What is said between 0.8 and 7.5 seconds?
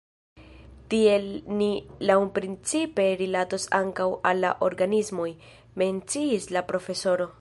Tiel ni laŭprincipe rilatos ankaŭ al la organismoj, menciis la profesoro.